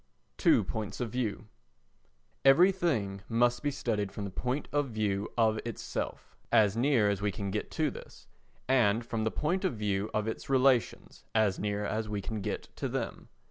[0.35, 1.47] Two Points of View
[2.43, 7.31] Everything must be studied from the point of view of itself, as near as we
[7.31, 8.27] can get to this,
[8.67, 12.75] and from the point of view of its relations, as near as we can get
[12.77, 13.29] to them.